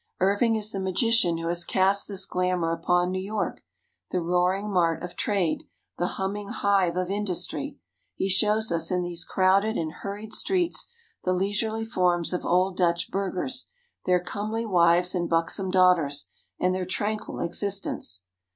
Irving 0.19 0.55
is 0.55 0.71
the 0.71 0.79
magician 0.79 1.37
who 1.37 1.47
has 1.47 1.63
cast 1.63 2.07
this 2.07 2.25
glamour 2.25 2.71
upon 2.71 3.11
New 3.11 3.21
York, 3.21 3.61
the 4.09 4.19
roaring 4.19 4.67
mart 4.67 5.03
of 5.03 5.15
trade, 5.15 5.65
the 5.99 6.07
humming 6.17 6.49
hive 6.49 6.97
of 6.97 7.11
industry. 7.11 7.77
He 8.15 8.27
shows 8.27 8.71
us 8.71 8.89
in 8.89 9.03
these 9.03 9.23
crowded 9.23 9.77
and 9.77 9.91
hurried 10.01 10.33
streets 10.33 10.91
the 11.23 11.33
leisurely 11.33 11.85
forms 11.85 12.33
of 12.33 12.43
old 12.47 12.77
Dutch 12.77 13.11
burghers, 13.11 13.69
their 14.07 14.19
comely 14.19 14.65
wives 14.65 15.13
and 15.13 15.29
buxom 15.29 15.69
daughters, 15.69 16.31
and 16.59 16.73
their 16.73 16.87
tranquil 16.87 17.39
existence. 17.39 18.25